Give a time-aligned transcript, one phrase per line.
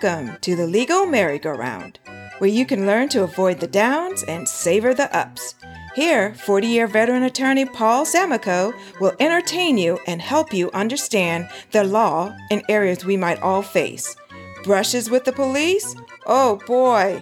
[0.00, 1.98] Welcome to the Legal Merry-Go-Round,
[2.38, 5.56] where you can learn to avoid the downs and savor the ups.
[5.96, 11.82] Here, 40 year veteran attorney Paul Samakow will entertain you and help you understand the
[11.82, 14.14] law in areas we might all face.
[14.62, 15.96] Brushes with the police?
[16.26, 17.20] Oh boy.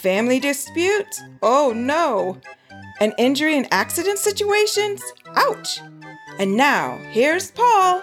[0.00, 1.22] Family disputes?
[1.42, 2.40] Oh no.
[3.00, 5.00] An injury and accident situations?
[5.36, 5.80] Ouch.
[6.40, 8.02] And now, here's Paul.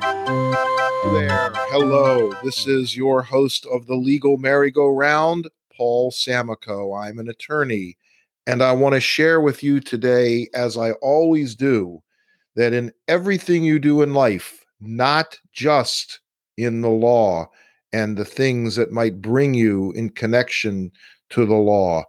[0.00, 1.50] There.
[1.70, 2.32] Hello.
[2.44, 7.04] This is your host of the Legal Merry-Go-Round, Paul Samakow.
[7.04, 7.96] I'm an attorney,
[8.46, 12.00] and I want to share with you today, as I always do,
[12.54, 16.20] that in everything you do in life, not just
[16.56, 17.48] in the law
[17.92, 20.92] and the things that might bring you in connection
[21.30, 22.04] to the law,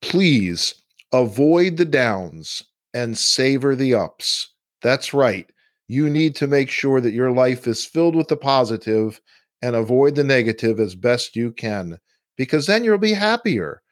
[0.00, 0.74] please
[1.12, 4.50] avoid the downs and savor the ups.
[4.80, 5.50] That's right
[5.88, 9.20] you need to make sure that your life is filled with the positive
[9.62, 11.98] and avoid the negative as best you can,
[12.36, 13.82] because then you'll be happier.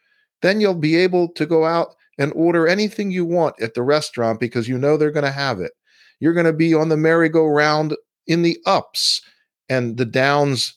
[0.42, 4.40] Then you'll be able to go out and order anything you want at the restaurant
[4.40, 5.72] because you know they're going to have it.
[6.20, 9.22] You're going to be on the merry-go-round in the ups,
[9.68, 10.74] and the downs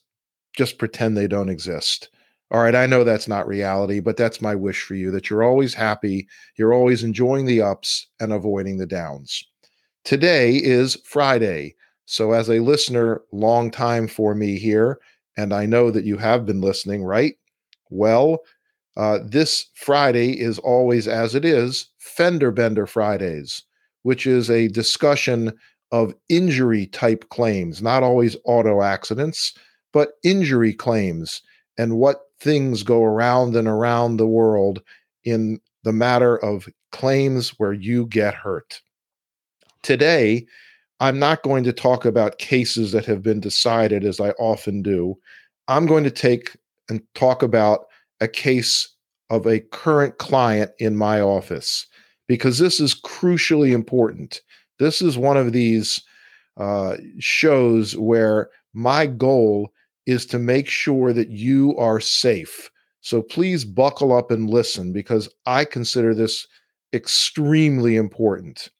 [0.55, 2.09] just pretend they don't exist.
[2.51, 5.43] All right, I know that's not reality, but that's my wish for you that you're
[5.43, 6.27] always happy,
[6.57, 9.43] you're always enjoying the ups and avoiding the downs.
[10.05, 11.75] Today is Friday.
[12.05, 14.99] So, as a listener, long time for me here,
[15.35, 17.35] and I know that you have been listening, right?
[17.89, 18.39] Well,
[18.95, 23.63] uh, this Friday is always as it is Fender Bender Fridays,
[24.03, 25.51] which is a discussion
[25.91, 29.53] of injury type claims, not always auto accidents,
[29.91, 31.41] but injury claims
[31.79, 34.83] and what things go around and around the world
[35.23, 38.81] in the matter of claims where you get hurt.
[39.85, 40.47] Today,
[40.99, 45.15] I'm not going to talk about cases that have been decided as I often do.
[45.67, 46.57] I'm going to take
[46.89, 47.85] and talk about
[48.19, 48.95] a case
[49.29, 51.85] of a current client in my office
[52.27, 54.41] because this is crucially important.
[54.79, 56.01] This is one of these
[56.57, 59.71] uh, shows where my goal
[60.07, 62.71] is to make sure that you are safe.
[63.01, 66.47] So please buckle up and listen because I consider this
[66.91, 68.71] extremely important.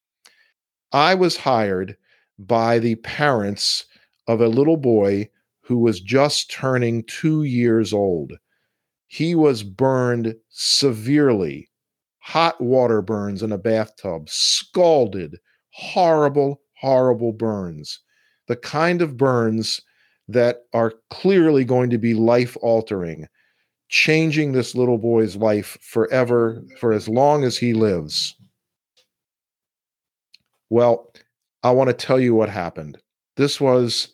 [0.95, 1.97] I was hired
[2.39, 3.83] by the parents
[4.29, 5.29] of a little boy
[5.63, 8.31] who was just turning two years old.
[9.07, 11.69] He was burned severely,
[12.19, 15.37] hot water burns in a bathtub, scalded,
[15.71, 17.99] horrible, horrible burns.
[18.47, 19.81] The kind of burns
[20.29, 23.27] that are clearly going to be life altering,
[23.89, 28.34] changing this little boy's life forever for as long as he lives.
[30.75, 31.13] Well,
[31.63, 32.97] I want to tell you what happened.
[33.37, 34.09] This was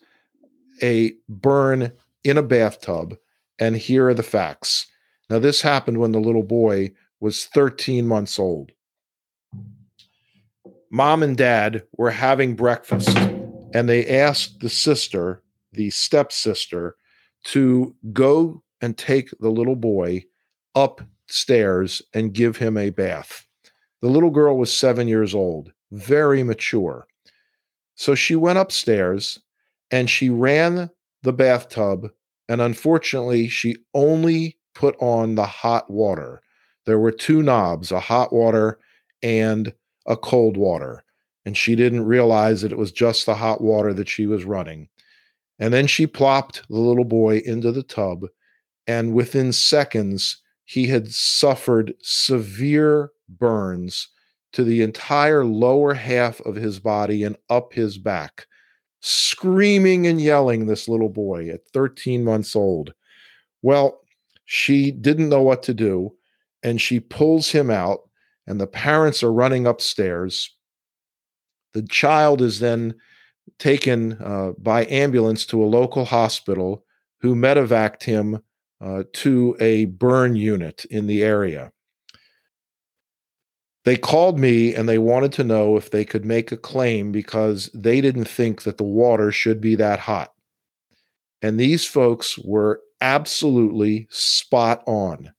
[0.84, 1.92] a burn
[2.24, 3.18] in a bathtub,
[3.58, 4.86] and here are the facts.
[5.28, 8.74] Now, this happened when the little boy was 13 months old.
[10.92, 13.18] Mom and dad were having breakfast,
[13.74, 16.96] and they asked the sister, the stepsister,
[17.46, 20.26] to go and take the little boy
[20.76, 23.48] upstairs and give him a bath.
[24.04, 27.08] The little girl was seven years old very mature.
[27.96, 29.40] So she went upstairs
[29.92, 30.90] and she ran
[31.24, 32.10] the bathtub.
[32.50, 36.42] And unfortunately, she only put on the hot water.
[36.86, 38.80] There were two knobs, a hot water
[39.22, 39.74] and
[40.08, 41.04] a cold water.
[41.46, 44.90] And she didn't realize that it was just the hot water that she was running.
[45.60, 48.26] And then she plopped the little boy into the tub.
[48.88, 54.08] And within seconds, he had suffered severe burns
[54.54, 58.48] to the entire lower half of his body and up his back,
[59.00, 62.94] screaming and yelling, this little boy at 13 months old.
[63.62, 64.02] Well,
[64.46, 66.14] she didn't know what to do,
[66.64, 68.02] and she pulls him out,
[68.46, 70.54] and the parents are running upstairs.
[71.74, 72.96] The child is then
[73.60, 76.84] taken uh, by ambulance to a local hospital
[77.22, 78.42] who medevaced him
[78.82, 81.72] uh, to a burn unit in the area.
[83.84, 87.70] They called me and they wanted to know if they could make a claim because
[87.74, 90.34] they didn't think that the water should be that hot.
[91.42, 95.34] And these folks were absolutely spot on.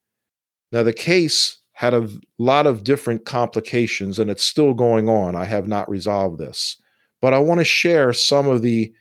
[0.73, 2.09] Now, the case had a
[2.39, 5.37] lot of different complications and it's still going on.
[5.37, 6.77] I have not resolved this.
[7.21, 8.93] But I want to share some of the,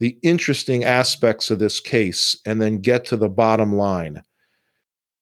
[0.00, 4.22] the interesting aspects of this case and then get to the bottom line.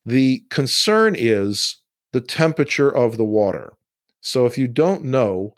[0.07, 1.77] The concern is
[2.17, 3.75] the temperature of the water.
[4.23, 5.53] So if you don't know,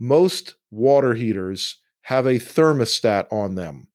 [0.00, 3.88] most water heaters have a thermostat on them.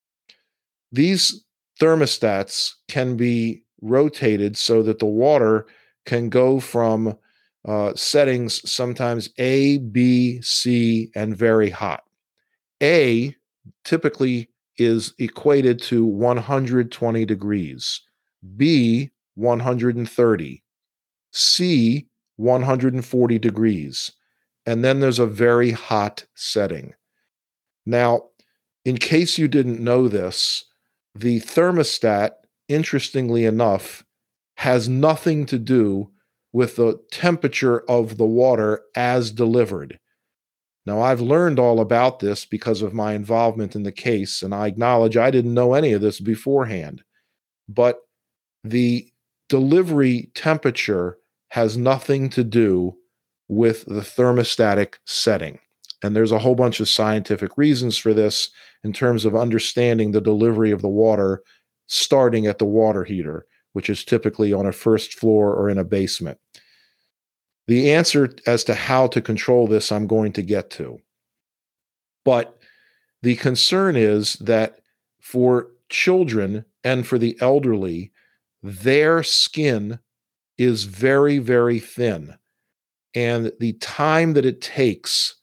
[0.92, 1.44] These
[1.82, 5.66] thermostats can be rotated so that the water
[6.06, 7.18] can go from
[7.68, 12.04] uh, settings sometimes A, B, C, and very hot.
[12.84, 13.36] A
[13.84, 18.02] typically is equated to 120 degrees,
[18.56, 20.63] B, 130,
[21.34, 22.08] C,
[22.38, 24.12] 140 degrees.
[24.66, 26.94] And then there's a very hot setting.
[27.86, 28.28] Now,
[28.86, 30.66] in case you didn't know this,
[31.16, 32.32] the thermostat,
[32.68, 34.04] interestingly enough,
[34.58, 36.10] has nothing to do
[36.54, 40.00] with the temperature of the water as delivered.
[40.86, 44.68] Now, I've learned all about this because of my involvement in the case, and I
[44.68, 47.04] acknowledge I didn't know any of this beforehand.
[47.70, 48.00] But
[48.64, 49.10] the
[49.50, 51.18] delivery temperature
[51.54, 52.98] has nothing to do
[53.48, 55.60] with the thermostatic setting.
[56.02, 58.50] And there's a whole bunch of scientific reasons for this
[58.84, 61.44] in terms of understanding the delivery of the water
[61.86, 65.84] starting at the water heater, which is typically on a first floor or in a
[65.84, 66.40] basement.
[67.68, 70.98] The answer as to how to control this, I'm going to get to.
[72.26, 72.58] But
[73.22, 74.80] the concern is that
[75.22, 78.12] for children and for the elderly,
[78.64, 80.00] their skin
[80.58, 82.36] is very, very thin.
[83.16, 85.36] And the time that it takes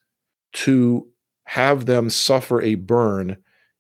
[0.52, 1.08] to
[1.44, 3.36] have them suffer a burn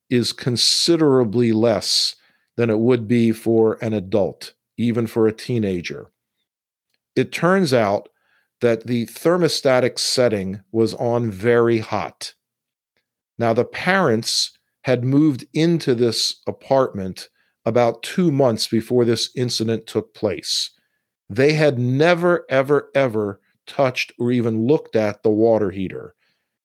[0.08, 2.16] is considerably less
[2.56, 6.10] than it would be for an adult, even for a teenager.
[7.16, 8.08] It turns out
[8.60, 12.34] that the thermostatic setting was on very hot.
[13.38, 17.28] Now, the parents had moved into this apartment
[17.64, 20.70] about two months before this incident took place.
[21.30, 26.14] They had never, ever, ever touched or even looked at the water heater.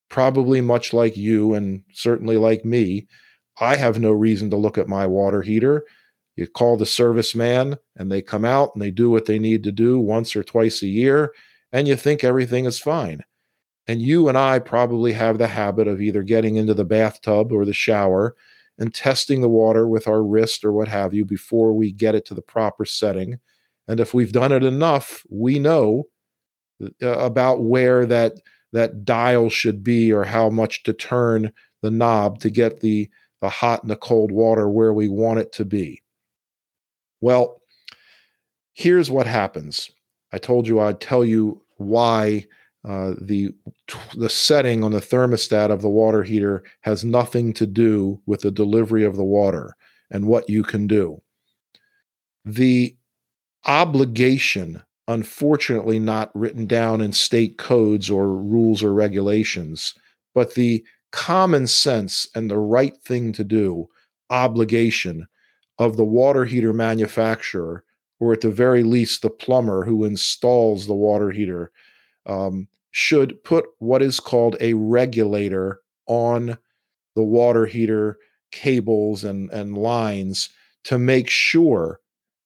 [0.10, 3.08] Probably much like you, and certainly like me,
[3.62, 5.86] I have no reason to look at my water heater.
[6.36, 9.72] You call the serviceman, and they come out and they do what they need to
[9.72, 11.32] do once or twice a year
[11.76, 13.22] and you think everything is fine.
[13.86, 17.66] And you and I probably have the habit of either getting into the bathtub or
[17.66, 18.38] the shower
[18.80, 22.24] and testing the water with our wrist or what have you before we get it
[22.28, 23.42] to the proper setting.
[23.88, 26.08] And if we've done it enough, we know
[26.82, 28.34] uh, about where that
[28.74, 31.52] that dial should be or how much to turn
[31.82, 33.10] the knob to get the
[33.42, 36.02] the hot and the cold water where we want it to be.
[37.22, 37.62] Well,
[38.74, 39.90] here's what happens.
[40.34, 42.46] I told you I'd tell you why
[42.88, 43.54] uh, the
[44.16, 48.52] the setting on the thermostat of the water heater has nothing to do with the
[48.52, 49.76] delivery of the water
[50.12, 51.22] and what you can do.
[52.44, 52.96] The
[53.66, 59.94] obligation, unfortunately, not written down in state codes or rules or regulations,
[60.34, 63.88] but the common sense and the right thing to do
[64.30, 65.28] obligation
[65.78, 67.84] of the water heater manufacturer
[68.20, 71.72] or at the very least, the plumber who installs the water heater
[72.26, 76.58] um, should put what is called a regulator on
[77.16, 78.18] the water heater
[78.52, 80.50] cables and, and lines
[80.86, 82.00] to make sure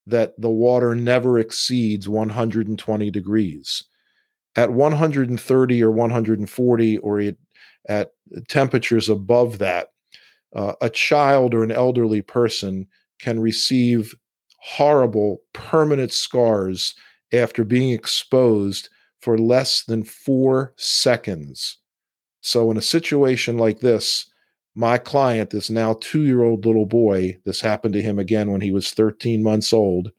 [0.09, 3.83] that the water never exceeds 120 degrees.
[4.55, 7.35] At 130 or 140 or at,
[7.87, 8.11] at
[8.47, 9.89] temperatures above that,
[10.55, 12.87] uh, a child or an elderly person
[13.19, 14.15] can receive
[14.59, 16.95] horrible permanent scars
[17.31, 18.89] after being exposed
[19.21, 21.77] for less than four seconds.
[22.41, 24.25] So, in a situation like this,
[24.75, 28.61] my client, this now two year old little boy, this happened to him again when
[28.61, 30.11] he was 13 months old.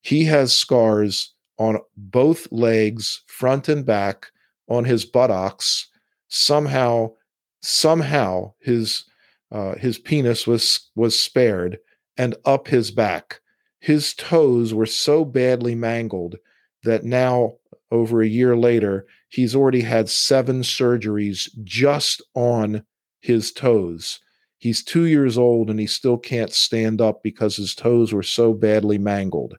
[0.00, 4.26] He has scars on both legs, front and back,
[4.68, 5.88] on his buttocks.
[6.28, 7.12] Somehow,
[7.60, 9.04] somehow his
[9.50, 11.78] uh, his penis was was spared,
[12.16, 13.40] and up his back
[13.82, 16.36] his toes were so badly mangled
[16.84, 17.54] that now,
[17.90, 22.84] over a year later, he's already had seven surgeries just on
[23.22, 24.20] his toes.
[24.58, 28.52] He's two years old and he still can't stand up because his toes were so
[28.52, 29.56] badly mangled.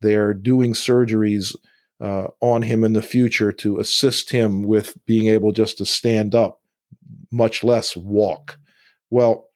[0.00, 1.54] They're doing surgeries
[2.00, 6.34] uh, on him in the future to assist him with being able just to stand
[6.34, 6.60] up,
[7.30, 8.58] much less walk.
[9.10, 9.48] Well,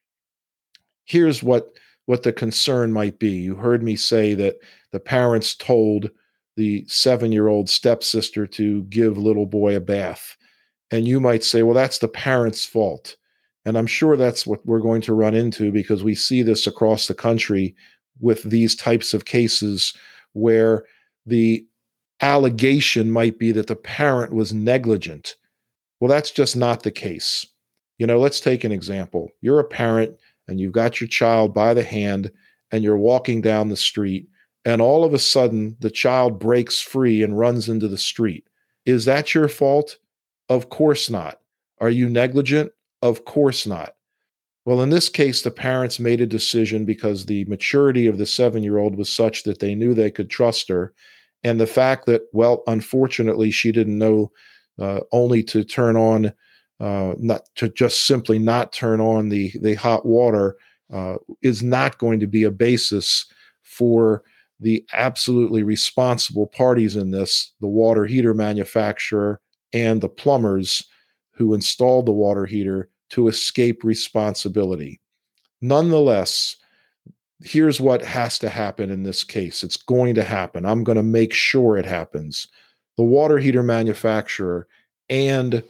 [1.04, 1.72] here's what
[2.06, 3.32] what the concern might be.
[3.32, 4.56] You heard me say that
[4.92, 6.10] the parents told
[6.56, 10.36] the seven year old stepsister to give little boy a bath.
[10.90, 13.16] And you might say, well, that's the parents' fault.
[13.68, 17.06] And I'm sure that's what we're going to run into because we see this across
[17.06, 17.76] the country
[18.18, 19.92] with these types of cases
[20.32, 20.86] where
[21.26, 21.66] the
[22.22, 25.36] allegation might be that the parent was negligent.
[26.00, 27.44] Well, that's just not the case.
[27.98, 29.28] You know, let's take an example.
[29.42, 30.16] You're a parent
[30.48, 32.32] and you've got your child by the hand
[32.72, 34.30] and you're walking down the street,
[34.64, 38.48] and all of a sudden the child breaks free and runs into the street.
[38.86, 39.98] Is that your fault?
[40.48, 41.40] Of course not.
[41.82, 42.72] Are you negligent?
[43.02, 43.94] Of course not.
[44.64, 48.62] Well, in this case, the parents made a decision because the maturity of the seven
[48.62, 50.92] year old was such that they knew they could trust her.
[51.44, 54.30] And the fact that, well, unfortunately, she didn't know
[54.78, 56.32] uh, only to turn on,
[56.80, 60.56] uh, not to just simply not turn on the, the hot water
[60.92, 63.24] uh, is not going to be a basis
[63.62, 64.22] for
[64.60, 69.40] the absolutely responsible parties in this the water heater manufacturer
[69.72, 70.84] and the plumbers
[71.38, 75.00] who installed the water heater to escape responsibility.
[75.62, 76.56] Nonetheless,
[77.42, 80.66] here's what has to happen in this case it's going to happen.
[80.66, 82.48] I'm going to make sure it happens.
[82.96, 84.66] The water heater manufacturer
[85.08, 85.62] and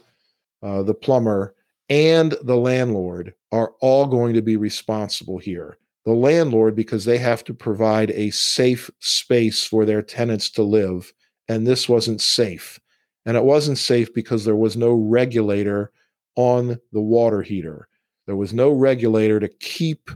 [0.63, 1.55] uh, the plumber
[1.89, 5.77] and the landlord are all going to be responsible here.
[6.05, 11.13] The landlord, because they have to provide a safe space for their tenants to live,
[11.47, 12.79] and this wasn't safe.
[13.25, 15.91] And it wasn't safe because there was no regulator
[16.35, 17.87] on the water heater.
[18.25, 20.09] There was no regulator to keep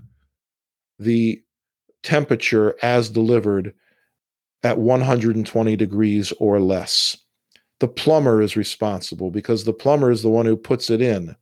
[0.99, 1.41] the
[2.03, 3.73] temperature as delivered
[4.63, 7.17] at 120 degrees or less.
[7.79, 11.35] The plumber is responsible because the plumber is the one who puts it in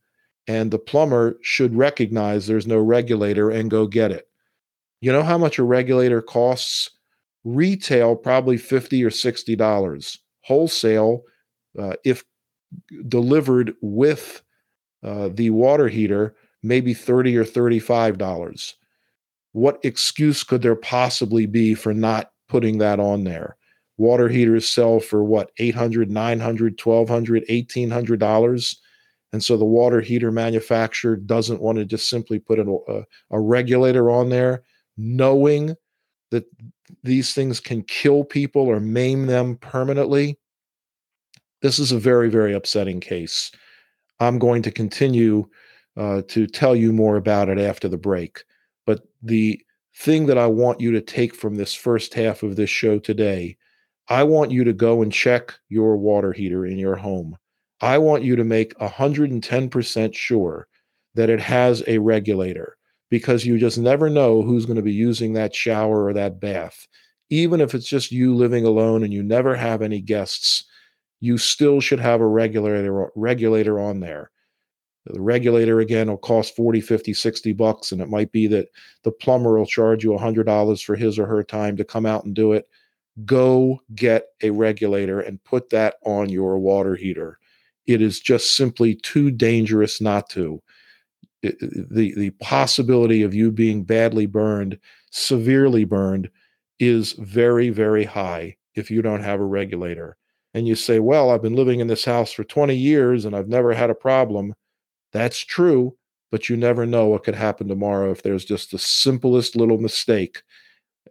[0.48, 4.28] and the plumber should recognize there's no regulator and go get it.
[5.00, 6.90] You know how much a regulator costs?
[7.44, 10.18] Retail, probably 50 or $60.
[10.42, 11.22] Wholesale,
[11.78, 12.24] uh, if
[13.08, 14.42] delivered with
[15.02, 18.74] uh, the water heater, maybe 30 or $35.
[19.52, 23.56] What excuse could there possibly be for not putting that on there?
[23.98, 28.80] Water heaters sell for what, 800, 900, 1200, 1800 dollars
[29.32, 34.10] and so the water heater manufacturer doesn't want to just simply put a, a regulator
[34.10, 34.62] on there,
[34.96, 35.74] knowing
[36.30, 36.44] that
[37.02, 40.38] these things can kill people or maim them permanently.
[41.62, 43.52] This is a very, very upsetting case.
[44.20, 45.48] I'm going to continue
[45.96, 48.42] uh, to tell you more about it after the break.
[48.84, 49.60] But the
[49.96, 53.56] thing that I want you to take from this first half of this show today,
[54.08, 57.36] I want you to go and check your water heater in your home.
[57.80, 60.68] I want you to make 110% sure
[61.14, 62.76] that it has a regulator
[63.10, 66.88] because you just never know who's going to be using that shower or that bath.
[67.28, 70.64] Even if it's just you living alone and you never have any guests,
[71.22, 74.30] you still should have a regulator regulator on there.
[75.06, 78.68] The regulator again will cost 40, 50, 60 bucks and it might be that
[79.04, 82.34] the plumber will charge you $100 for his or her time to come out and
[82.34, 82.68] do it.
[83.24, 87.38] Go get a regulator and put that on your water heater
[87.86, 90.62] it is just simply too dangerous not to.
[91.42, 94.78] The the possibility of you being badly burned,
[95.10, 96.30] severely burned,
[96.78, 100.16] is very very high if you don't have a regulator.
[100.54, 103.48] And you say, "Well, I've been living in this house for 20 years and I've
[103.48, 104.54] never had a problem."
[105.12, 105.96] That's true,
[106.30, 110.42] but you never know what could happen tomorrow if there's just the simplest little mistake.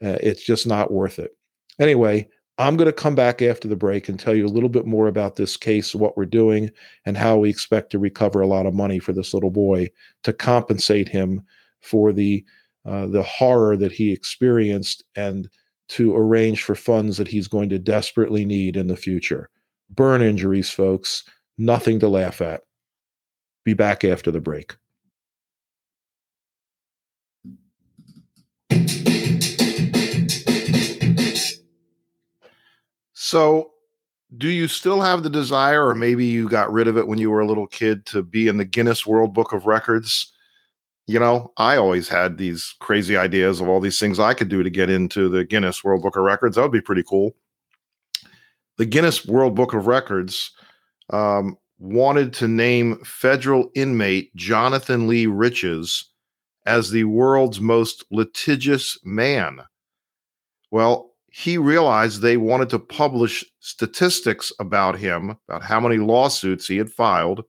[0.03, 1.31] Uh, it's just not worth it.
[1.79, 4.85] Anyway, I'm going to come back after the break and tell you a little bit
[4.85, 6.69] more about this case, what we're doing,
[7.05, 9.89] and how we expect to recover a lot of money for this little boy
[10.23, 11.41] to compensate him
[11.81, 12.45] for the
[12.85, 15.49] uh, the horror that he experienced and
[15.91, 19.49] to arrange for funds that he's going to desperately need in the future.
[19.89, 21.23] Burn injuries, folks,
[21.57, 22.61] nothing to laugh at.
[23.65, 24.75] Be back after the break.
[33.13, 33.71] So,
[34.37, 37.29] do you still have the desire, or maybe you got rid of it when you
[37.29, 40.31] were a little kid, to be in the Guinness World Book of Records?
[41.07, 44.63] You know, I always had these crazy ideas of all these things I could do
[44.63, 46.55] to get into the Guinness World Book of Records.
[46.55, 47.35] That would be pretty cool.
[48.77, 50.51] The Guinness World Book of Records
[51.09, 56.09] um, wanted to name federal inmate Jonathan Lee Riches
[56.65, 59.61] as the world's most litigious man.
[60.69, 66.77] Well, he realized they wanted to publish statistics about him, about how many lawsuits he
[66.77, 67.43] had filed,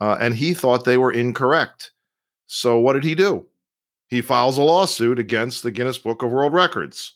[0.00, 1.92] uh, and he thought they were incorrect.
[2.46, 3.46] So, what did he do?
[4.08, 7.14] He files a lawsuit against the Guinness Book of World Records.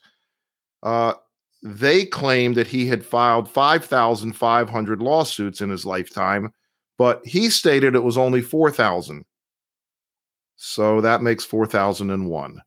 [0.83, 1.15] Uh,
[1.63, 6.53] they claim that he had filed 5,500 lawsuits in his lifetime,
[6.97, 9.25] but he stated it was only 4,000.
[10.57, 12.63] So that makes 4,001.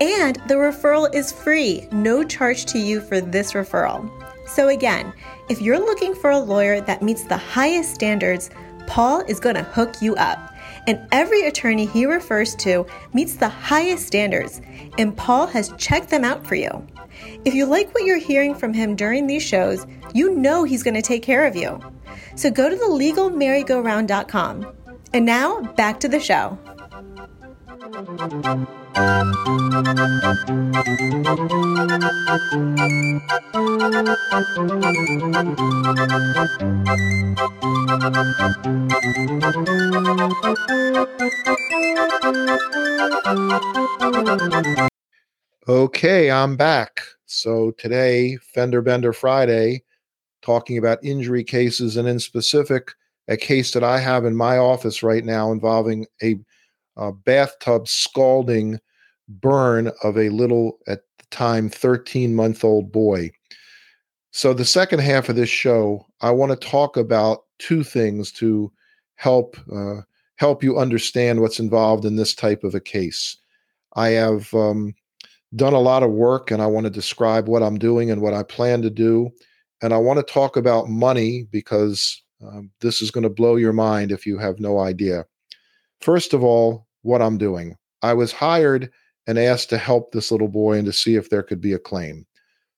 [0.00, 4.10] And the referral is free, no charge to you for this referral.
[4.46, 5.12] So, again,
[5.50, 8.48] if you're looking for a lawyer that meets the highest standards,
[8.86, 10.49] Paul is going to hook you up
[10.86, 14.60] and every attorney he refers to meets the highest standards,
[14.98, 16.86] and Paul has checked them out for you.
[17.44, 20.94] If you like what you're hearing from him during these shows, you know he's going
[20.94, 21.80] to take care of you.
[22.36, 24.72] So go to thelegalmerrygoround.com.
[25.12, 26.56] And now, back to the show.
[27.90, 28.06] Okay,
[46.30, 47.00] I'm back.
[47.26, 49.82] So today, Fender Bender Friday,
[50.42, 52.92] talking about injury cases and in specific,
[53.26, 56.36] a case that I have in my office right now involving a,
[56.96, 58.78] a bathtub scalding
[59.28, 63.30] burn of a little, at the time, 13 month old boy.
[64.32, 68.72] So, the second half of this show, I want to talk about two things to
[69.16, 70.00] help uh,
[70.36, 73.36] help you understand what's involved in this type of a case.
[73.94, 74.94] I have um,
[75.56, 78.34] done a lot of work, and I want to describe what I'm doing and what
[78.34, 79.30] I plan to do,
[79.82, 83.72] and I want to talk about money because um, this is going to blow your
[83.72, 85.26] mind if you have no idea.
[86.00, 87.76] First of all, what I'm doing.
[88.02, 88.90] I was hired
[89.26, 91.78] and asked to help this little boy and to see if there could be a
[91.78, 92.26] claim.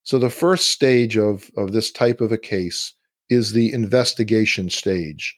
[0.04, 2.92] So the first stage of, of this type of a case
[3.30, 5.36] is the investigation stage.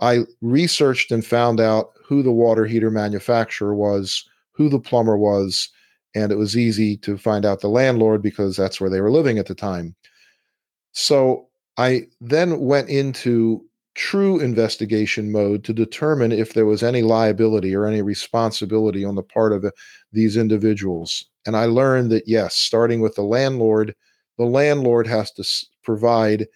[0.00, 5.70] I researched and found out who the water heater manufacturer was, who the plumber was,
[6.14, 9.38] and it was easy to find out the landlord because that's where they were living
[9.38, 9.94] at the time.
[10.92, 17.74] So I then went into true investigation mode to determine if there was any liability
[17.74, 19.64] or any responsibility on the part of
[20.12, 21.24] these individuals.
[21.46, 23.94] And I learned that yes, starting with the landlord,
[24.38, 25.44] the landlord has to
[25.82, 26.46] provide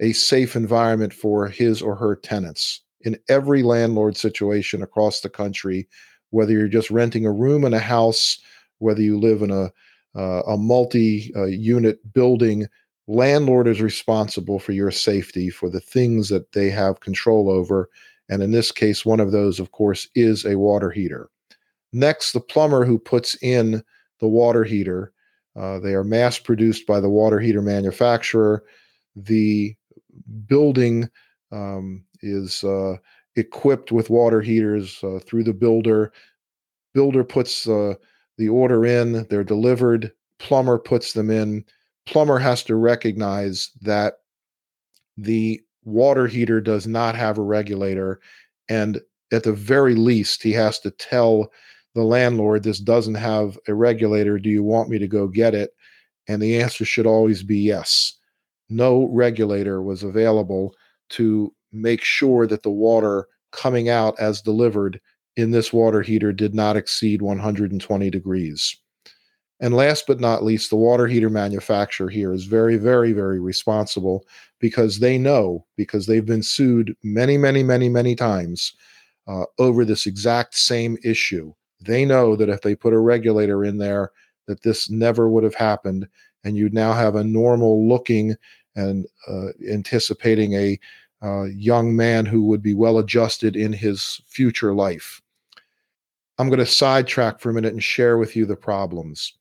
[0.00, 2.80] a safe environment for his or her tenants.
[3.02, 5.88] In every landlord situation across the country,
[6.30, 8.38] whether you're just renting a room in a house,
[8.78, 9.70] whether you live in a
[10.16, 12.66] uh, a multi-unit uh, building,
[13.10, 17.88] landlord is responsible for your safety for the things that they have control over
[18.28, 21.28] and in this case one of those of course is a water heater.
[21.92, 23.82] Next the plumber who puts in
[24.20, 25.12] the water heater
[25.56, 28.64] uh, they are mass produced by the water heater manufacturer.
[29.16, 29.74] The
[30.46, 31.08] building
[31.50, 32.96] um, is uh,
[33.36, 36.12] equipped with water heaters uh, through the builder.
[36.94, 37.94] Builder puts uh,
[38.38, 40.12] the order in they're delivered.
[40.38, 41.64] Plumber puts them in
[42.10, 44.14] plumber has to recognize that
[45.16, 48.20] the water heater does not have a regulator
[48.68, 49.00] and
[49.32, 51.50] at the very least he has to tell
[51.94, 54.38] the landlord this doesn't have a regulator.
[54.38, 55.70] Do you want me to go get it?
[56.28, 58.18] And the answer should always be yes.
[58.68, 60.74] No regulator was available
[61.10, 65.00] to make sure that the water coming out as delivered
[65.36, 68.76] in this water heater did not exceed 120 degrees
[69.60, 74.26] and last but not least, the water heater manufacturer here is very, very, very responsible
[74.58, 78.72] because they know, because they've been sued many, many, many, many times
[79.26, 81.52] uh, over this exact same issue.
[81.80, 84.12] They know that if they put a regulator in there,
[84.46, 86.08] that this never would have happened.
[86.42, 88.34] And you'd now have a normal looking
[88.76, 90.80] and uh, anticipating a
[91.22, 95.20] uh, young man who would be well adjusted in his future life.
[96.38, 99.34] I'm going to sidetrack for a minute and share with you the problems.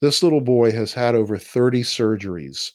[0.00, 2.70] This little boy has had over 30 surgeries.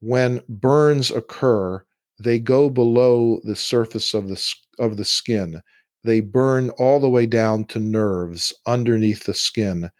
[0.00, 1.84] When burns occur,
[2.18, 5.60] they go below the surface of the, of the skin.
[6.04, 9.90] They burn all the way down to nerves underneath the skin.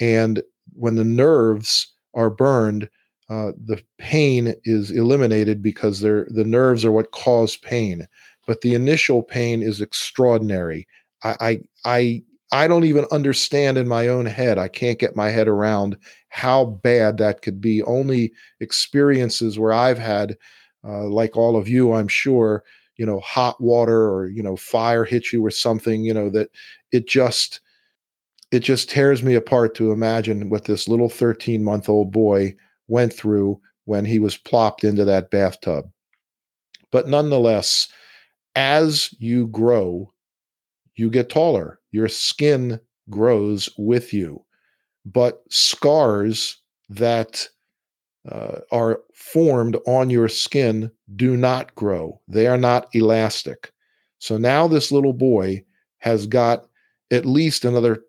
[0.00, 2.88] And when the nerves are burned,
[3.28, 8.06] uh, the pain is eliminated because they're, the nerves are what cause pain.
[8.46, 10.86] But the initial pain is extraordinary.
[11.22, 14.58] I, I, I I don't even understand in my own head.
[14.58, 15.96] I can't get my head around
[16.28, 17.82] how bad that could be.
[17.82, 20.36] Only experiences where I've had,
[20.86, 22.62] uh, like all of you, I'm sure,
[22.96, 26.50] you know, hot water or, you know, fire hit you or something, you know, that
[26.92, 27.60] it just,
[28.52, 32.54] it just tears me apart to imagine what this little 13 month old boy
[32.86, 35.90] went through when he was plopped into that bathtub.
[36.92, 37.88] But nonetheless,
[38.54, 40.12] as you grow,
[40.94, 41.80] you get taller.
[41.94, 44.44] Your skin grows with you.
[45.06, 47.46] But scars that
[48.28, 53.70] uh, are formed on your skin do not grow, they are not elastic.
[54.18, 55.62] So now this little boy
[55.98, 56.64] has got
[57.12, 58.02] at least another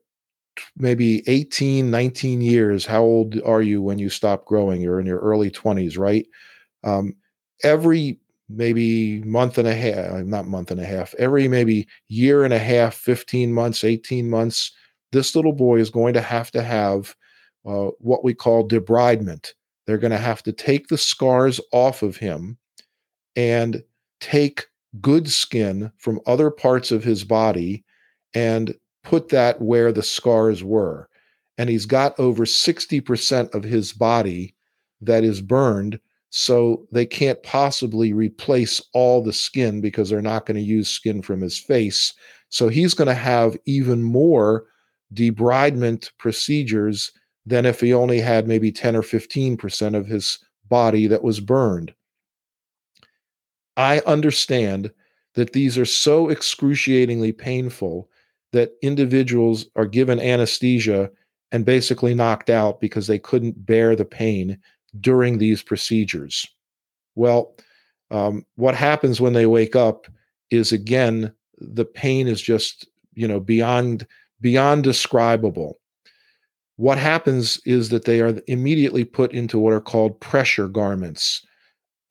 [0.75, 2.87] maybe 18, 19 years.
[2.87, 4.81] How old are you when you stop growing?
[4.81, 6.25] You're in your early 20s, right?
[6.83, 7.15] Um,
[7.63, 12.43] every maybe month and a half, uh, not month and a half, every maybe year
[12.43, 14.71] and a half, 15 months, 18 months,
[15.11, 17.15] this little boy is going to have to have
[17.65, 19.49] uh, what we call debridement.
[19.87, 22.57] They're going to have to take the scars off of him
[23.35, 23.83] and
[24.19, 24.67] take
[25.01, 27.83] good skin from other parts of his body
[28.33, 31.09] and put that where the scars were.
[31.57, 34.55] And he's got over 60% of his body
[35.01, 35.99] that is burned
[36.37, 41.21] so they can't possibly replace all the skin because they're not going to use skin
[41.21, 42.13] from his face.
[42.49, 44.65] So he's going to have even more
[45.13, 47.09] debridement procedures
[47.45, 51.93] than if he only had maybe 10 or 15% of his body that was burned.
[53.77, 54.91] I understand
[55.35, 58.09] that these are so excruciatingly painful
[58.51, 61.09] that individuals are given anesthesia
[61.53, 64.59] and basically knocked out because they couldn't bear the pain
[64.99, 66.47] during these procedures.
[67.15, 67.55] Well,
[68.11, 70.07] um, what happens when they wake up
[70.51, 74.05] is again the pain is just you know beyond
[74.41, 75.79] beyond describable.
[76.77, 81.41] What happens is that they are immediately put into what are called pressure garments.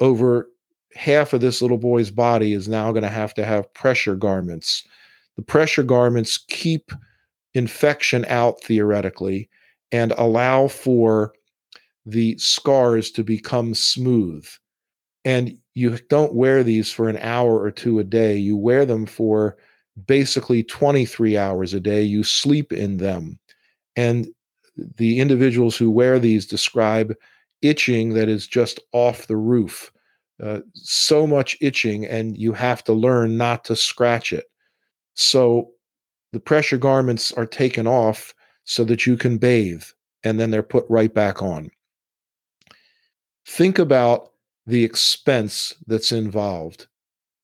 [0.01, 0.49] Over
[0.95, 4.83] half of this little boy's body is now going to have to have pressure garments.
[5.37, 6.93] The pressure garments keep
[7.53, 9.51] infection out theoretically
[9.93, 11.33] and allow for
[12.07, 14.47] the scars to become smooth.
[15.25, 18.37] And you don't wear these for an hour or two a day.
[18.37, 19.57] You wear them for
[20.07, 22.03] basically 23 hours a day.
[22.03, 23.39] You sleep in them.
[23.97, 24.29] And
[24.97, 27.15] the individuals who wear these describe
[27.63, 29.91] itching that is just off the roof.
[30.43, 34.47] Uh, so much itching, and you have to learn not to scratch it.
[35.15, 35.71] So
[36.33, 39.85] the pressure garments are taken off so that you can bathe,
[40.25, 41.71] and then they're put right back on
[43.47, 44.31] think about
[44.67, 46.87] the expense that's involved.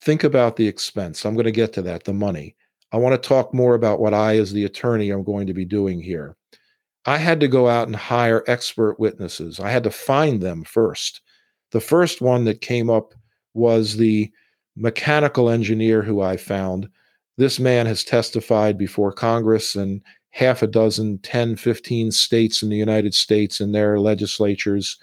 [0.01, 1.25] Think about the expense.
[1.25, 2.55] I'm going to get to that, the money.
[2.91, 5.65] I want to talk more about what I, as the attorney, am going to be
[5.65, 6.35] doing here.
[7.05, 9.59] I had to go out and hire expert witnesses.
[9.59, 11.21] I had to find them first.
[11.71, 13.13] The first one that came up
[13.53, 14.31] was the
[14.75, 16.89] mechanical engineer who I found.
[17.37, 22.77] This man has testified before Congress and half a dozen, 10, 15 states in the
[22.77, 24.97] United States and their legislatures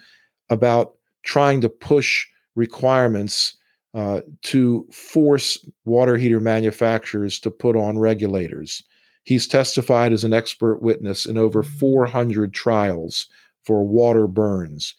[0.49, 3.55] about trying to push requirements
[3.93, 8.83] uh, to force water heater manufacturers to put on regulators.
[9.23, 13.27] He's testified as an expert witness in over 400 trials
[13.63, 14.95] for water burns.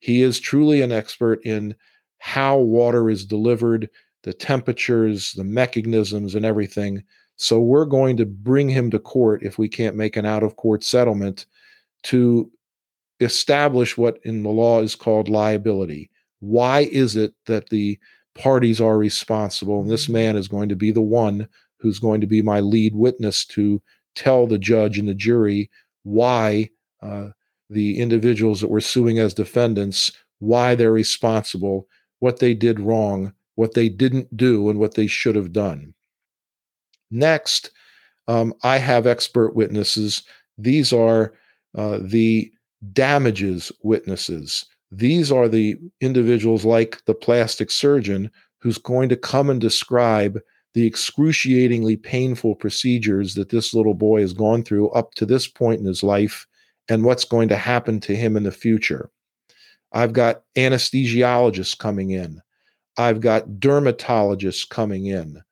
[0.00, 1.74] He is truly an expert in
[2.18, 3.88] how water is delivered,
[4.22, 7.02] the temperatures, the mechanisms, and everything.
[7.36, 10.56] So we're going to bring him to court if we can't make an out of
[10.56, 11.46] court settlement
[12.04, 12.50] to
[13.20, 16.10] establish what in the law is called liability.
[16.40, 17.98] Why is it that the
[18.34, 19.80] parties are responsible?
[19.80, 20.14] And this mm-hmm.
[20.14, 21.48] man is going to be the one
[21.78, 23.80] who's going to be my lead witness to
[24.14, 25.70] tell the judge and the jury
[26.02, 26.70] why
[27.02, 27.28] uh,
[27.70, 31.86] the individuals that we're suing as defendants, why they're responsible,
[32.20, 35.94] what they did wrong, what they didn't do, and what they should have done.
[37.10, 37.70] Next,
[38.28, 40.22] um, I have expert witnesses.
[40.58, 41.34] These are
[41.76, 42.50] uh, the
[42.92, 44.64] damages witnesses.
[44.90, 50.38] These are the individuals like the plastic surgeon who's going to come and describe
[50.74, 55.80] the excruciatingly painful procedures that this little boy has gone through up to this point
[55.80, 56.46] in his life
[56.88, 59.10] and what's going to happen to him in the future.
[59.92, 62.40] I've got anesthesiologists coming in.
[62.96, 65.42] I've got dermatologists coming in.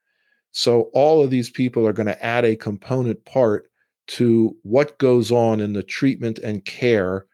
[0.51, 3.71] So all of these people are going to add a component part
[4.09, 7.27] to what goes on in the treatment and care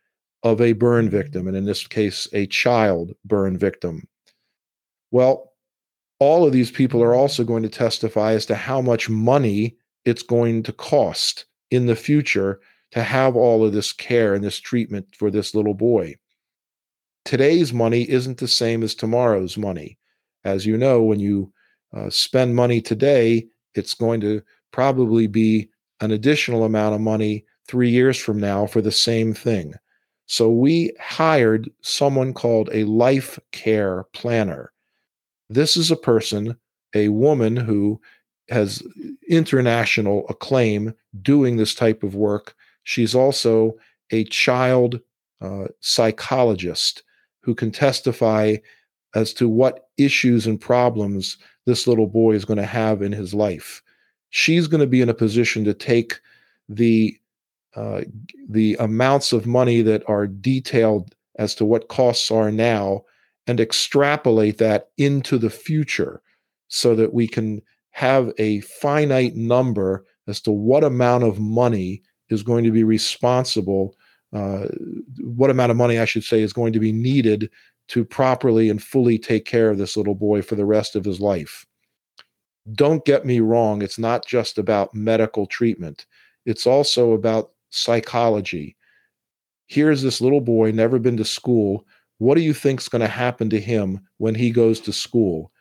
[0.43, 4.07] of a burn victim, and in this case, a child burn victim.
[5.11, 5.53] Well,
[6.21, 10.23] all of these people are also going to testify as to how much money it's
[10.23, 12.61] going to cost in the future
[12.93, 16.15] to have all of this care and this treatment for this little boy.
[17.25, 19.99] Today's money isn't the same as tomorrow's money.
[20.45, 21.53] As you know, when you
[21.95, 25.69] uh, spend money today, it's going to probably be
[26.01, 29.75] an additional amount of money three years from now for the same thing.
[30.27, 34.73] So we hired someone called a life care planner.
[35.49, 36.57] This is a person,
[36.95, 38.01] a woman who
[38.51, 38.83] has
[39.29, 42.55] international acclaim doing this type of work.
[42.85, 43.75] She's also
[44.11, 45.01] a child
[45.41, 47.03] uh, psychologist
[47.43, 48.57] who can testify
[49.15, 53.35] as to what issues and problems this little boy is going to have in his
[53.35, 53.83] life.
[54.31, 56.21] She's going to be in a position to take
[56.69, 57.19] the
[57.77, 58.03] uh,
[58.49, 63.03] the amounts of money that are detailed as to what costs are now
[63.47, 66.21] and extrapolate that into the future
[66.69, 72.43] so that we can have a finite number as to what amount of money is
[72.43, 73.97] going to be responsible,
[74.33, 74.67] uh,
[75.21, 77.51] what amount of money I should say is going to be needed
[77.89, 81.21] to properly and fully take care of this little boy for the rest of his
[81.21, 81.65] life.
[82.75, 86.07] Don't get me wrong, it's not just about medical treatment,
[86.45, 88.77] it's also about psychology.
[89.67, 91.87] Here's this little boy, never been to school.
[92.19, 95.53] What do you think's going to happen to him when he goes to school?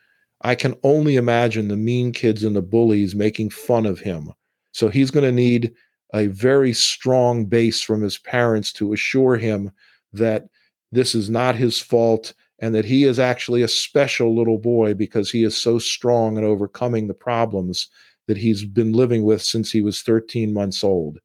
[0.41, 4.32] I can only imagine the mean kids and the bullies making fun of him.
[4.72, 5.74] So he's going to need
[6.13, 9.72] a very strong base from his parents to assure him
[10.13, 10.48] that
[10.91, 15.30] this is not his fault and that he is actually a special little boy because
[15.30, 17.89] he is so strong in overcoming the problems
[18.28, 21.20] that he's been living with since he was 13 months old.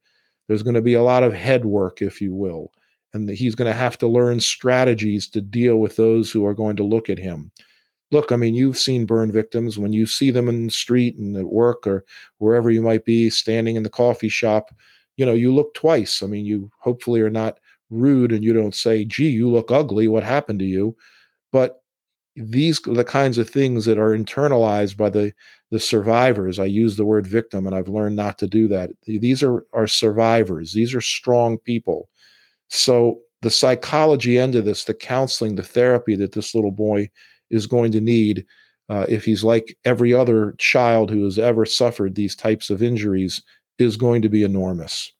[0.47, 2.73] There's going to be a lot of head work, if you will,
[3.15, 6.77] and he's going to have to learn strategies to deal with those who are going
[6.77, 7.51] to look at him.
[8.11, 11.35] Look, I mean, you've seen burn victims when you see them in the street and
[11.37, 12.05] at work or
[12.39, 14.71] wherever you might be standing in the coffee shop.
[15.17, 16.23] You know, you look twice.
[16.23, 20.09] I mean, you hopefully are not rude and you don't say, gee, you look ugly.
[20.09, 20.95] What happened to you?
[21.53, 21.83] But
[22.35, 25.33] these are the kinds of things that are internalized by the
[25.71, 28.91] the survivors i use the word victim and i've learned not to do that.
[29.07, 30.73] These are are survivors.
[30.73, 32.09] These are strong people.
[32.69, 37.11] So the psychology end of this the counseling the therapy that this little boy
[37.51, 38.47] is going to need
[38.89, 43.43] uh, if he's like every other child who has ever suffered these types of injuries
[43.79, 45.13] is going to be enormous.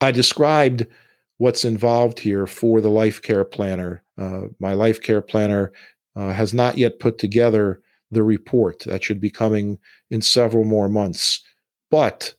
[0.00, 0.86] I described
[1.38, 4.02] what's involved here for the life care planner.
[4.20, 5.72] Uh, my life care planner
[6.14, 7.80] uh, has not yet put together
[8.10, 9.78] the report that should be coming
[10.10, 11.42] in several more months.
[11.90, 12.34] But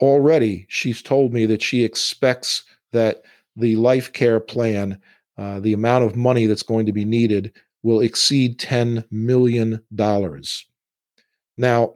[0.00, 3.22] already she's told me that she expects that
[3.56, 5.00] the life care plan,
[5.36, 9.82] uh, the amount of money that's going to be needed, will exceed $10 million.
[11.58, 11.94] Now,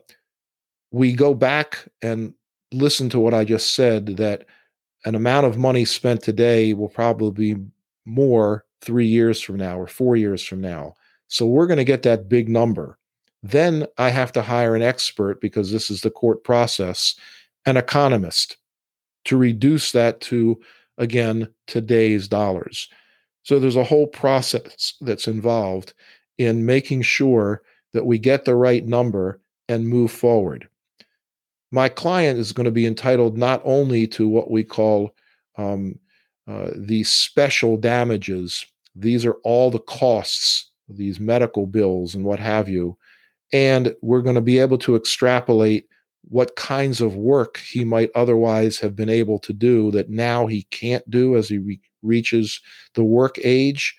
[0.90, 2.34] we go back and
[2.72, 4.46] listen to what I just said that
[5.04, 7.62] an amount of money spent today will probably be
[8.06, 10.94] more three years from now or four years from now.
[11.28, 12.98] So we're going to get that big number.
[13.42, 17.14] Then I have to hire an expert because this is the court process,
[17.66, 18.56] an economist
[19.26, 20.58] to reduce that to,
[20.98, 22.88] again, today's dollars.
[23.42, 25.92] So there's a whole process that's involved
[26.38, 30.68] in making sure that we get the right number and move forward
[31.70, 35.14] my client is going to be entitled not only to what we call
[35.58, 35.98] um,
[36.46, 42.68] uh, the special damages, these are all the costs, these medical bills and what have
[42.68, 42.96] you.
[43.52, 45.88] And we're going to be able to extrapolate
[46.28, 50.64] what kinds of work he might otherwise have been able to do that now he
[50.64, 52.60] can't do as he re- reaches
[52.94, 53.96] the work age.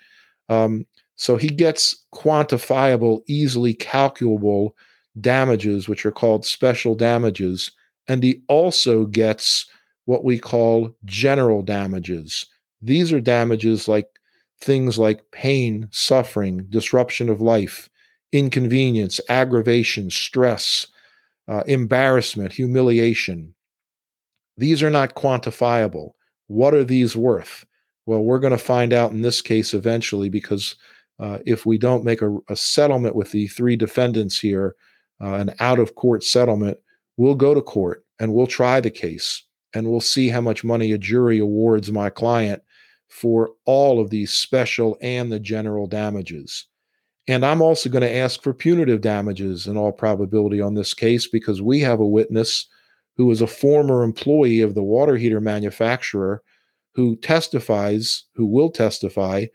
[0.50, 4.76] Um, so he gets quantifiable, easily calculable
[5.20, 7.72] damages, which are called special damages.
[8.08, 9.66] And he also gets
[10.08, 12.46] what we call general damages.
[12.82, 14.08] These are damages like
[14.62, 17.90] things like pain, suffering, disruption of life,
[18.32, 20.88] inconvenience, aggravation, stress,
[21.50, 23.54] uh, embarrassment, humiliation.
[24.56, 26.12] These are not quantifiable.
[26.48, 27.66] What are these worth?
[28.06, 30.78] Well, we're going to find out in this case eventually because
[31.20, 34.76] uh, if we don't make a, a, settlement with the three defendants here,
[35.22, 36.78] uh, an out of court settlement,
[37.18, 39.44] we'll go to court and we'll try the case
[39.74, 42.62] and we'll see how much money a jury awards my client
[43.10, 46.66] for all of these special and the general damages.
[47.28, 51.28] And I'm also going to ask for punitive damages in all probability on this case
[51.28, 52.68] because we have a witness
[53.18, 56.42] who is a former employee of the water heater manufacturer
[56.94, 59.46] who testifies, who will testify,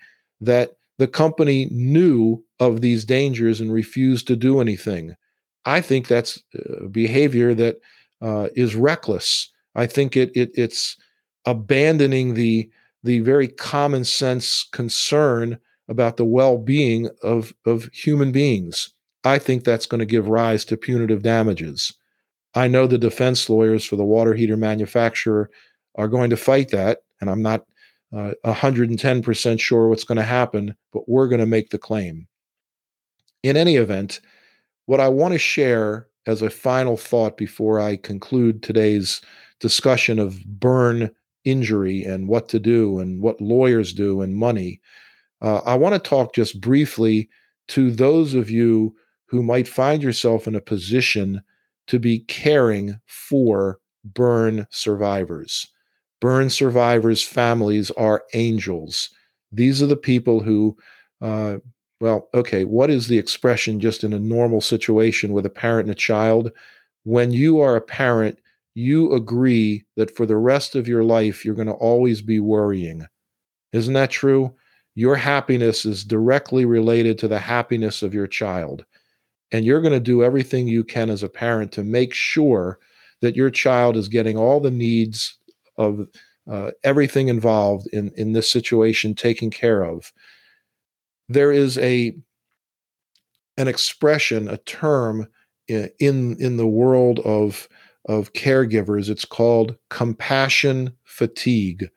[0.40, 5.16] that the company knew of these dangers and refused to do anything
[5.64, 6.42] I think that's
[6.90, 7.81] behavior that
[8.20, 9.51] uh, is reckless.
[9.74, 10.96] I think it, it it's
[11.46, 12.70] abandoning the
[13.02, 15.58] the very common sense concern
[15.88, 18.90] about the well-being of of human beings.
[19.24, 21.92] I think that's going to give rise to punitive damages.
[22.54, 25.50] I know the defense lawyers for the water heater manufacturer
[25.94, 27.64] are going to fight that, and I'm not
[28.14, 32.26] uh, 110% sure what's going to happen, but we're going to make the claim.
[33.42, 34.20] In any event,
[34.87, 39.20] what I want to share as a final thought before I conclude today's
[39.62, 41.11] discussion of burn
[41.44, 44.81] injury and what to do and what lawyers do and money,
[45.40, 47.31] uh, I want to talk just briefly
[47.68, 48.94] to those of you
[49.27, 51.42] who might find yourself in a position
[51.87, 55.66] to be caring for burn survivors.
[56.20, 59.11] Burn survivors' families are angels.
[59.51, 60.77] These are the people who,
[61.20, 61.59] uh,
[62.01, 65.92] well, okay, what is the expression just in a normal situation with a parent and
[65.92, 66.53] a child?
[67.05, 68.38] When you are a parent,
[68.74, 73.06] you agree that for the rest of your life, you're going to always be worrying.
[73.72, 74.54] Isn't that true?
[74.94, 78.85] Your happiness is directly related to the happiness of your child.
[79.50, 82.78] And you're going to do everything you can as a parent to make sure
[83.20, 85.38] that your child is getting all the needs
[85.76, 86.06] of
[86.50, 90.12] uh, everything involved in, in this situation taken care of.
[91.28, 92.14] There is a
[93.58, 95.28] an expression, a term
[95.68, 97.68] in in the world of
[98.06, 99.08] of caregivers.
[99.08, 101.88] It's called compassion fatigue,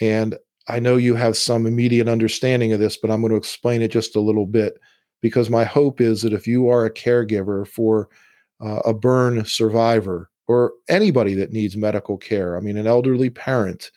[0.00, 0.36] and
[0.68, 3.90] I know you have some immediate understanding of this, but I'm going to explain it
[3.90, 4.78] just a little bit
[5.20, 8.08] because my hope is that if you are a caregiver for
[8.60, 13.90] uh, a burn survivor or anybody that needs medical care, I mean, an elderly parent,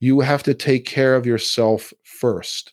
[0.00, 2.72] you have to take care of yourself first.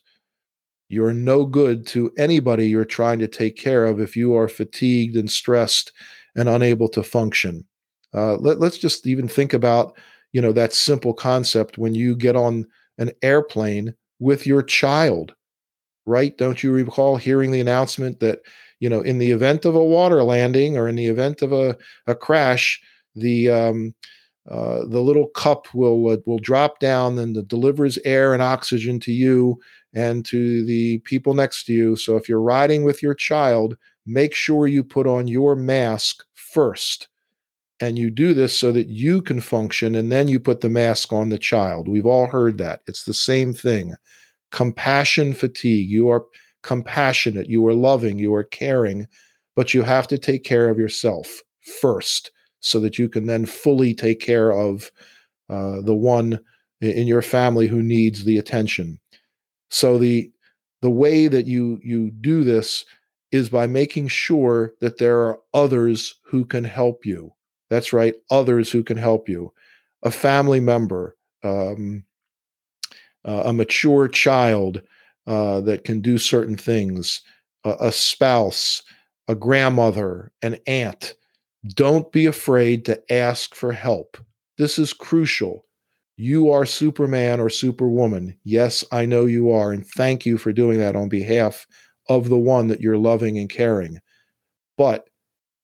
[0.88, 5.16] You're no good to anybody you're trying to take care of if you are fatigued
[5.16, 5.92] and stressed
[6.36, 7.64] and unable to function.
[8.16, 9.96] Uh, let, let's just even think about,
[10.32, 12.66] you know, that simple concept when you get on
[12.98, 15.34] an airplane with your child,
[16.06, 16.36] right?
[16.38, 18.40] Don't you recall hearing the announcement that,
[18.80, 21.76] you know, in the event of a water landing or in the event of a,
[22.06, 22.80] a crash,
[23.14, 23.94] the um,
[24.50, 29.12] uh, the little cup will uh, will drop down and delivers air and oxygen to
[29.12, 29.58] you
[29.94, 31.96] and to the people next to you.
[31.96, 37.08] So if you're riding with your child, make sure you put on your mask first.
[37.80, 41.12] And you do this so that you can function and then you put the mask
[41.12, 41.88] on the child.
[41.88, 42.80] We've all heard that.
[42.86, 43.94] It's the same thing.
[44.50, 45.90] Compassion fatigue.
[45.90, 46.24] You are
[46.66, 49.06] compassionate, you are loving, you are caring,
[49.54, 51.40] but you have to take care of yourself
[51.80, 54.90] first so that you can then fully take care of
[55.48, 56.40] uh, the one
[56.80, 58.98] in your family who needs the attention.
[59.70, 60.30] So the
[60.82, 62.84] the way that you you do this
[63.30, 67.32] is by making sure that there are others who can help you.
[67.70, 69.52] That's right, others who can help you.
[70.02, 72.04] A family member, um,
[73.24, 74.82] uh, a mature child
[75.26, 77.22] uh, that can do certain things,
[77.64, 78.82] a, a spouse,
[79.28, 81.14] a grandmother, an aunt,
[81.74, 84.16] don't be afraid to ask for help.
[84.58, 85.64] This is crucial.
[86.16, 88.38] You are Superman or Superwoman.
[88.44, 89.72] Yes, I know you are.
[89.72, 91.66] And thank you for doing that on behalf
[92.08, 94.00] of the one that you're loving and caring.
[94.78, 95.08] But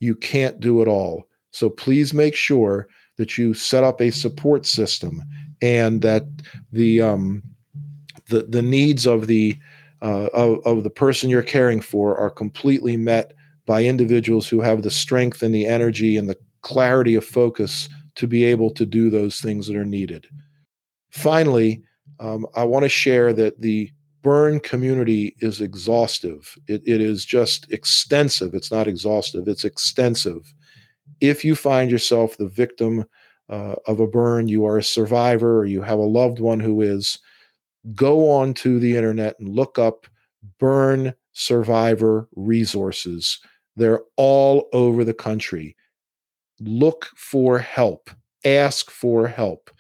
[0.01, 1.29] you can't do it all.
[1.53, 5.23] So please make sure that you set up a support system
[5.61, 6.25] and that
[6.73, 7.43] the um,
[8.27, 9.57] the the needs of the
[10.03, 13.33] uh, of, of the person you're caring for are completely met
[13.67, 18.27] by individuals who have the strength and the energy and the clarity of focus to
[18.27, 20.27] be able to do those things that are needed.
[21.11, 21.83] Finally,
[22.19, 23.91] um, I want to share that the
[24.23, 26.57] burn community is exhaustive.
[26.69, 28.55] It, it is just extensive.
[28.55, 30.53] It's not exhaustive, it's extensive.
[31.23, 33.05] If you find yourself the victim
[33.49, 36.83] uh, of a burn, you are a survivor, or you have a loved one who
[36.83, 37.21] is,
[37.95, 40.09] go on to the internet and look up
[40.59, 43.39] burn survivor resources.
[43.77, 45.77] They're all over the country.
[46.59, 48.11] Look for help,
[48.45, 49.71] ask for help,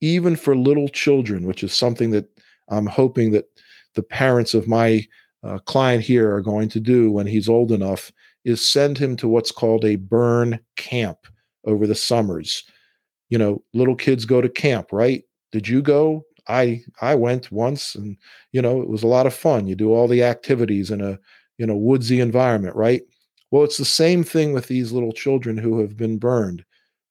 [0.00, 2.28] even for little children, which is something that
[2.70, 3.46] I'm hoping that
[3.94, 5.06] the parents of my
[5.44, 8.10] uh, client here are going to do when he's old enough
[8.48, 11.18] is send him to what's called a burn camp
[11.64, 12.64] over the summers.
[13.28, 15.22] You know, little kids go to camp, right?
[15.52, 16.24] Did you go?
[16.48, 18.16] I I went once and
[18.52, 19.66] you know, it was a lot of fun.
[19.66, 21.18] You do all the activities in a
[21.58, 23.02] in a woodsy environment, right?
[23.50, 26.64] Well, it's the same thing with these little children who have been burned.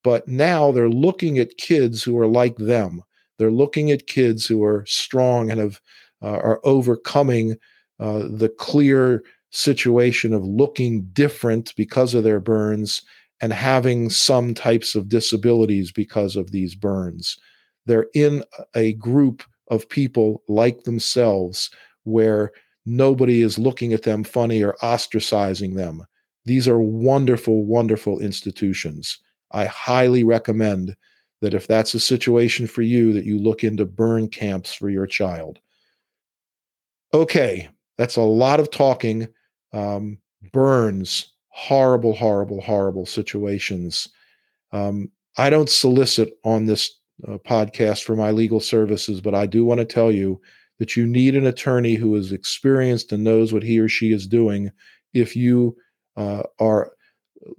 [0.03, 3.03] But now they're looking at kids who are like them.
[3.37, 5.81] They're looking at kids who are strong and have
[6.21, 7.57] uh, are overcoming
[7.99, 9.23] uh, the clear
[9.57, 13.01] situation of looking different because of their burns
[13.41, 17.37] and having some types of disabilities because of these burns.
[17.85, 18.43] They're in
[18.75, 21.71] a group of people like themselves
[22.03, 22.51] where
[22.85, 26.05] nobody is looking at them funny or ostracizing them.
[26.45, 29.17] These are wonderful, wonderful institutions.
[29.51, 30.95] I highly recommend
[31.41, 35.07] that if that's a situation for you, that you look into burn camps for your
[35.07, 35.59] child.
[37.13, 39.27] Okay, that's a lot of talking.
[39.73, 40.19] Um,
[40.53, 44.07] burns, horrible, horrible, horrible situations.
[44.71, 49.65] Um, I don't solicit on this uh, podcast for my legal services, but I do
[49.65, 50.39] want to tell you
[50.79, 54.27] that you need an attorney who is experienced and knows what he or she is
[54.27, 54.71] doing
[55.13, 55.75] if you
[56.15, 56.91] uh, are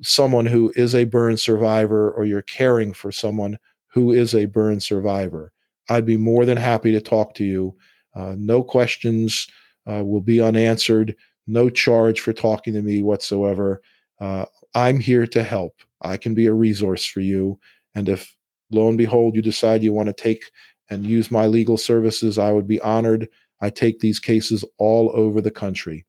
[0.02, 4.80] someone who is a burn survivor or you're caring for someone who is a burn
[4.80, 5.52] survivor.
[5.88, 7.74] I'd be more than happy to talk to you.
[8.14, 9.46] Uh, no questions
[9.90, 11.16] uh, will be unanswered,
[11.48, 13.82] no charge for talking to me whatsoever.
[14.20, 14.44] Uh,
[14.74, 15.74] I'm here to help.
[16.02, 17.58] I can be a resource for you.
[17.94, 18.32] And if
[18.70, 20.44] lo and behold, you decide you want to take
[20.90, 23.28] and use my legal services, I would be honored.
[23.60, 26.06] I take these cases all over the country.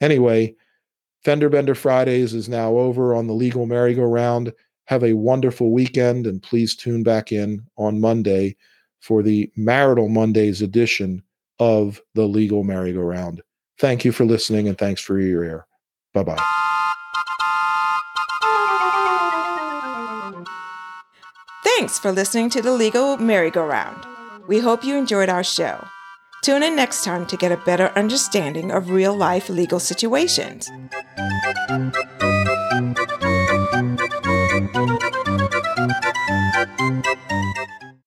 [0.00, 0.54] Anyway,
[1.24, 4.52] Fender Bender Fridays is now over on the legal merry-go-round.
[4.86, 8.56] Have a wonderful weekend and please tune back in on Monday
[9.00, 11.22] for the Marital Mondays edition
[11.58, 13.42] of the legal merry-go-round.
[13.80, 15.66] Thank you for listening and thanks for your ear.
[16.12, 16.36] Bye bye.
[21.64, 24.04] Thanks for listening to the Legal Merry-Go-Round.
[24.46, 25.82] We hope you enjoyed our show.
[26.42, 30.70] Tune in next time to get a better understanding of real life legal situations.